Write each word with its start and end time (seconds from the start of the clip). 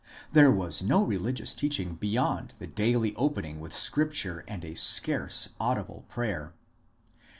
There 0.31 0.49
was 0.49 0.81
no 0.81 1.03
religious 1.03 1.53
teaching 1.53 1.93
beyond 1.93 2.53
the 2.57 2.65
daily 2.65 3.13
opening 3.15 3.59
with 3.59 3.75
scripture 3.75 4.43
and 4.47 4.65
a 4.65 4.73
scarce 4.73 5.53
audible 5.59 6.05
prayer. 6.09 6.55